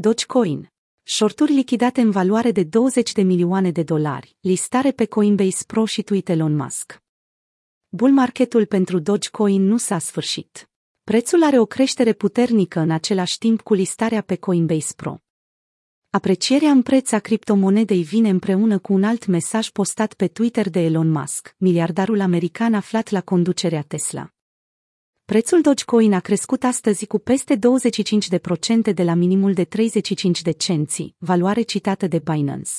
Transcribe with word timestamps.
Dogecoin. 0.00 0.72
Shorturi 1.02 1.52
lichidate 1.52 2.00
în 2.00 2.10
valoare 2.10 2.52
de 2.52 2.64
20 2.64 3.12
de 3.12 3.22
milioane 3.22 3.70
de 3.70 3.82
dolari, 3.82 4.36
listare 4.40 4.90
pe 4.92 5.04
Coinbase 5.04 5.64
Pro 5.66 5.84
și 5.84 6.02
tweet 6.02 6.28
Elon 6.28 6.56
Musk. 6.56 7.02
Bull 7.88 8.12
marketul 8.12 8.66
pentru 8.66 8.98
Dogecoin 8.98 9.62
nu 9.62 9.76
s-a 9.76 9.98
sfârșit. 9.98 10.70
Prețul 11.04 11.42
are 11.42 11.58
o 11.58 11.66
creștere 11.66 12.12
puternică 12.12 12.80
în 12.80 12.90
același 12.90 13.38
timp 13.38 13.60
cu 13.60 13.74
listarea 13.74 14.20
pe 14.20 14.36
Coinbase 14.36 14.92
Pro. 14.96 15.18
Aprecierea 16.10 16.70
în 16.70 16.82
preț 16.82 17.12
a 17.12 17.18
criptomonedei 17.18 18.02
vine 18.02 18.28
împreună 18.28 18.78
cu 18.78 18.92
un 18.92 19.04
alt 19.04 19.26
mesaj 19.26 19.68
postat 19.68 20.14
pe 20.14 20.28
Twitter 20.28 20.70
de 20.70 20.80
Elon 20.80 21.10
Musk, 21.10 21.54
miliardarul 21.56 22.20
american 22.20 22.74
aflat 22.74 23.10
la 23.10 23.20
conducerea 23.20 23.82
Tesla. 23.82 24.32
Prețul 25.32 25.60
Dogecoin 25.60 26.12
a 26.12 26.20
crescut 26.20 26.64
astăzi 26.64 27.06
cu 27.06 27.18
peste 27.18 27.56
25% 27.56 28.94
de 28.94 29.02
la 29.02 29.14
minimul 29.14 29.52
de 29.52 29.64
35 29.64 30.42
de 30.42 30.50
cenți, 30.50 31.14
valoare 31.18 31.62
citată 31.62 32.06
de 32.06 32.18
Binance. 32.18 32.70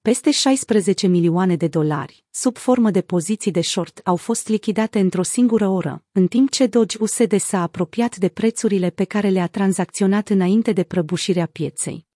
Peste 0.00 0.30
16 0.30 1.06
milioane 1.06 1.56
de 1.56 1.68
dolari, 1.68 2.24
sub 2.30 2.56
formă 2.56 2.90
de 2.90 3.00
poziții 3.00 3.50
de 3.50 3.60
short, 3.60 4.00
au 4.04 4.16
fost 4.16 4.48
lichidate 4.48 4.98
într-o 4.98 5.22
singură 5.22 5.68
oră, 5.68 6.04
în 6.12 6.26
timp 6.26 6.50
ce 6.50 6.66
Doge 6.66 6.96
USD 7.00 7.40
s-a 7.40 7.62
apropiat 7.62 8.16
de 8.16 8.28
prețurile 8.28 8.90
pe 8.90 9.04
care 9.04 9.28
le-a 9.28 9.46
tranzacționat 9.46 10.28
înainte 10.28 10.72
de 10.72 10.82
prăbușirea 10.82 11.46
pieței. 11.46 12.07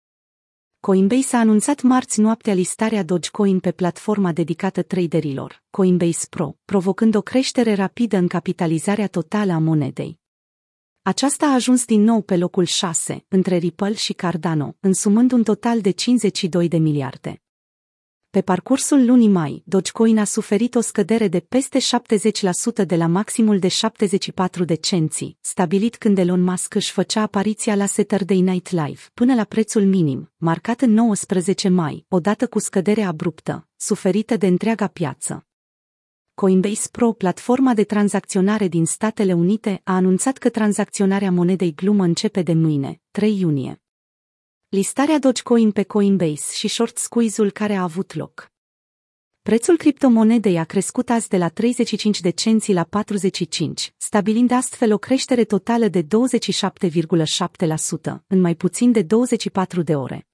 Coinbase 0.86 1.36
a 1.36 1.38
anunțat 1.38 1.82
marți 1.82 2.20
noaptea 2.20 2.54
listarea 2.54 3.02
Dogecoin 3.02 3.60
pe 3.60 3.72
platforma 3.72 4.32
dedicată 4.32 4.82
traderilor, 4.82 5.62
Coinbase 5.70 6.26
Pro, 6.30 6.56
provocând 6.64 7.14
o 7.14 7.20
creștere 7.20 7.74
rapidă 7.74 8.16
în 8.16 8.26
capitalizarea 8.26 9.06
totală 9.06 9.52
a 9.52 9.58
monedei. 9.58 10.18
Aceasta 11.02 11.46
a 11.46 11.52
ajuns 11.52 11.84
din 11.84 12.02
nou 12.02 12.22
pe 12.22 12.36
locul 12.36 12.64
6, 12.64 13.24
între 13.28 13.56
Ripple 13.56 13.94
și 13.94 14.12
Cardano, 14.12 14.76
însumând 14.80 15.32
un 15.32 15.42
total 15.42 15.80
de 15.80 15.90
52 15.90 16.68
de 16.68 16.76
miliarde. 16.76 17.42
Pe 18.32 18.40
parcursul 18.40 19.06
lunii 19.06 19.28
mai, 19.28 19.62
Dogecoin 19.66 20.18
a 20.18 20.24
suferit 20.24 20.74
o 20.74 20.80
scădere 20.80 21.28
de 21.28 21.40
peste 21.40 21.78
70% 22.82 22.86
de 22.86 22.96
la 22.96 23.06
maximul 23.06 23.58
de 23.58 23.68
74 23.68 24.64
de 24.64 24.74
cenți, 24.74 25.36
stabilit 25.40 25.96
când 25.96 26.18
Elon 26.18 26.42
Musk 26.42 26.74
își 26.74 26.92
făcea 26.92 27.22
apariția 27.22 27.74
la 27.74 27.86
Saturday 27.86 28.40
Night 28.40 28.70
Live, 28.70 29.00
până 29.14 29.34
la 29.34 29.44
prețul 29.44 29.84
minim, 29.84 30.32
marcat 30.36 30.80
în 30.80 30.92
19 30.92 31.68
mai, 31.68 32.04
odată 32.08 32.46
cu 32.46 32.58
scăderea 32.58 33.08
abruptă, 33.08 33.68
suferită 33.76 34.36
de 34.36 34.46
întreaga 34.46 34.86
piață. 34.86 35.46
Coinbase 36.34 36.88
Pro, 36.92 37.12
platforma 37.12 37.74
de 37.74 37.84
tranzacționare 37.84 38.68
din 38.68 38.84
Statele 38.86 39.32
Unite, 39.32 39.80
a 39.84 39.94
anunțat 39.94 40.38
că 40.38 40.48
tranzacționarea 40.48 41.30
monedei 41.30 41.74
glumă 41.74 42.04
începe 42.04 42.42
de 42.42 42.52
mâine, 42.52 43.00
3 43.10 43.38
iunie 43.38 43.82
listarea 44.72 45.18
Dogecoin 45.18 45.70
pe 45.70 45.82
Coinbase 45.82 46.54
și 46.54 46.68
short 46.68 46.98
squeeze-ul 46.98 47.50
care 47.50 47.74
a 47.74 47.82
avut 47.82 48.14
loc. 48.14 48.50
Prețul 49.42 49.76
criptomonedei 49.76 50.58
a 50.58 50.64
crescut 50.64 51.10
azi 51.10 51.28
de 51.28 51.36
la 51.36 51.48
35 51.48 52.20
de 52.20 52.30
cenți 52.30 52.72
la 52.72 52.84
45, 52.84 53.94
stabilind 53.96 54.50
astfel 54.50 54.92
o 54.92 54.98
creștere 54.98 55.44
totală 55.44 55.88
de 55.88 56.02
27,7% 56.02 56.08
în 58.26 58.40
mai 58.40 58.54
puțin 58.54 58.92
de 58.92 59.02
24 59.02 59.82
de 59.82 59.94
ore. 59.96 60.26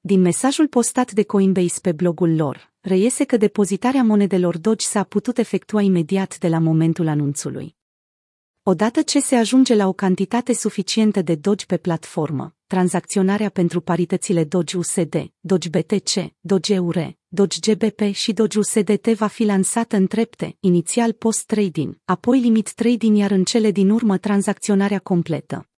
Din 0.00 0.20
mesajul 0.20 0.68
postat 0.68 1.12
de 1.12 1.22
Coinbase 1.22 1.80
pe 1.82 1.92
blogul 1.92 2.36
lor, 2.36 2.72
reiese 2.80 3.24
că 3.24 3.36
depozitarea 3.36 4.02
monedelor 4.02 4.58
Doge 4.58 4.86
s-a 4.86 5.02
putut 5.02 5.38
efectua 5.38 5.80
imediat 5.80 6.38
de 6.38 6.48
la 6.48 6.58
momentul 6.58 7.08
anunțului. 7.08 7.78
Odată 8.62 9.02
ce 9.02 9.20
se 9.20 9.36
ajunge 9.36 9.74
la 9.74 9.86
o 9.86 9.92
cantitate 9.92 10.54
suficientă 10.54 11.22
de 11.22 11.34
Doge 11.34 11.64
pe 11.64 11.76
platformă, 11.76 12.54
tranzacționarea 12.66 13.48
pentru 13.48 13.80
paritățile 13.80 14.44
Doge 14.44 14.76
USD, 14.76 15.32
Doge 15.40 15.68
BTC, 15.68 16.32
Doge 16.40 16.74
EUR, 16.74 17.16
Doge 17.28 17.72
GBP 17.72 18.00
și 18.12 18.32
Doge 18.32 18.58
USDT 18.58 19.06
va 19.06 19.26
fi 19.26 19.44
lansată 19.44 19.96
în 19.96 20.06
trepte, 20.06 20.56
inițial 20.60 21.12
post-trading, 21.12 21.98
apoi 22.04 22.40
limit 22.40 22.72
trading 22.72 23.16
iar 23.16 23.30
în 23.30 23.44
cele 23.44 23.70
din 23.70 23.90
urmă 23.90 24.18
tranzacționarea 24.18 24.98
completă. 24.98 25.68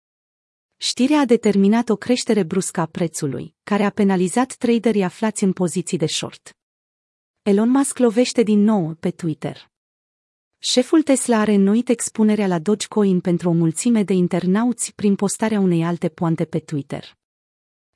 Știrea 0.77 1.21
a 1.21 1.25
determinat 1.25 1.89
o 1.89 1.97
creștere 1.97 2.43
bruscă 2.43 2.81
a 2.81 2.87
prețului, 2.87 3.55
care 3.63 3.83
a 3.83 3.91
penalizat 3.91 4.55
traderii 4.55 5.03
aflați 5.03 5.45
în 5.45 5.53
poziții 5.53 5.99
de 5.99 6.07
short. 6.07 6.57
Elon 7.43 7.71
Musk 7.71 7.99
lovește 7.99 8.43
din 8.43 8.63
nou 8.63 8.95
pe 9.01 9.11
Twitter. 9.11 9.72
Șeful 10.65 11.03
Tesla 11.03 11.39
a 11.39 11.45
reînnoit 11.45 11.89
expunerea 11.89 12.47
la 12.47 12.59
Dogecoin 12.59 13.21
pentru 13.21 13.49
o 13.49 13.53
mulțime 13.53 14.03
de 14.03 14.13
internauți 14.13 14.95
prin 14.95 15.15
postarea 15.15 15.61
unei 15.61 15.85
alte 15.85 16.09
poante 16.09 16.45
pe 16.45 16.59
Twitter. 16.59 17.17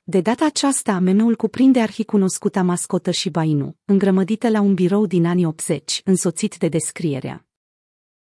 De 0.03 0.21
data 0.21 0.45
aceasta, 0.45 0.99
meme-ul 0.99 1.35
cuprinde 1.35 1.81
arhicunoscuta 1.81 2.61
mascotă 2.63 3.11
și 3.11 3.29
Bainu, 3.29 3.77
îngrămădită 3.85 4.49
la 4.49 4.61
un 4.61 4.73
birou 4.73 5.05
din 5.05 5.25
anii 5.25 5.45
80, 5.45 6.01
însoțit 6.05 6.57
de 6.57 6.67
descrierea. 6.67 7.45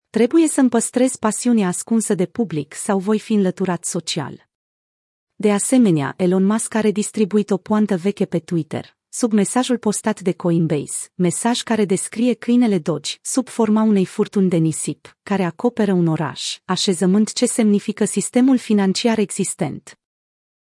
Trebuie 0.09 0.47
să-mi 0.47 0.69
păstrez 0.69 1.15
pasiunea 1.15 1.67
ascunsă 1.67 2.13
de 2.13 2.25
public 2.25 2.73
sau 2.73 2.99
voi 2.99 3.19
fi 3.19 3.33
înlăturat 3.33 3.85
social. 3.85 4.49
De 5.35 5.51
asemenea, 5.51 6.13
Elon 6.17 6.45
Musk 6.45 6.73
a 6.73 6.79
redistribuit 6.79 7.49
o 7.49 7.57
poantă 7.57 7.97
veche 7.97 8.25
pe 8.25 8.39
Twitter, 8.39 8.97
sub 9.19 9.33
mesajul 9.33 9.77
postat 9.77 10.21
de 10.21 10.33
Coinbase, 10.33 11.07
mesaj 11.15 11.61
care 11.61 11.85
descrie 11.85 12.33
câinele 12.33 12.77
Doge, 12.77 13.15
sub 13.21 13.47
forma 13.47 13.81
unei 13.81 14.05
furtuni 14.05 14.49
de 14.49 14.57
nisip, 14.57 15.17
care 15.23 15.43
acoperă 15.43 15.93
un 15.93 16.07
oraș, 16.07 16.57
așezământ 16.65 17.33
ce 17.33 17.45
semnifică 17.45 18.05
sistemul 18.05 18.57
financiar 18.57 19.17
existent. 19.17 19.98